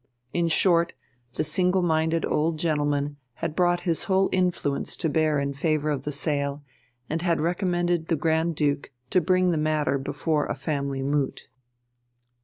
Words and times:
In 0.33 0.47
short, 0.47 0.93
the 1.35 1.43
single 1.43 1.83
minded 1.83 2.25
old 2.25 2.57
gentleman 2.57 3.17
had 3.35 3.55
brought 3.55 3.81
his 3.81 4.05
whole 4.05 4.29
influence 4.31 4.97
to 4.97 5.09
bear 5.09 5.39
in 5.39 5.53
favour 5.53 5.91
of 5.91 6.05
the 6.05 6.11
sale, 6.11 6.63
and 7.07 7.21
had 7.21 7.39
recommended 7.39 8.07
the 8.07 8.15
Grand 8.15 8.55
Duke 8.55 8.89
to 9.11 9.21
bring 9.21 9.51
the 9.51 9.57
matter 9.57 9.99
before 9.99 10.47
a 10.47 10.55
family 10.55 11.03
moot. 11.03 11.49